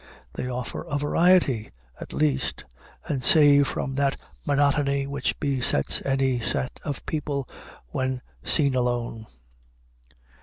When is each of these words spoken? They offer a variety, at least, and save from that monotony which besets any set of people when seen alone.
They 0.33 0.49
offer 0.49 0.81
a 0.89 0.97
variety, 0.97 1.69
at 1.99 2.11
least, 2.11 2.65
and 3.05 3.21
save 3.23 3.67
from 3.67 3.93
that 3.93 4.17
monotony 4.47 5.05
which 5.05 5.39
besets 5.39 6.01
any 6.03 6.39
set 6.39 6.79
of 6.83 7.05
people 7.05 7.47
when 7.91 8.23
seen 8.43 8.73
alone. 8.73 9.27